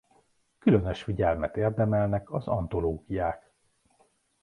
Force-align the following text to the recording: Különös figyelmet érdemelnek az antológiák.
Különös 0.59 1.03
figyelmet 1.03 1.57
érdemelnek 1.57 2.31
az 2.31 2.47
antológiák. 2.47 3.51